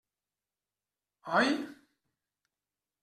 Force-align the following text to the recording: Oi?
Oi? 1.37 1.49